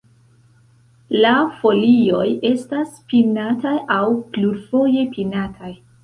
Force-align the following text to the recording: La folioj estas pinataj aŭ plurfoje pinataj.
La 1.23 1.33
folioj 1.57 2.23
estas 2.49 2.95
pinataj 3.11 3.73
aŭ 3.97 4.07
plurfoje 4.39 5.05
pinataj. 5.19 5.71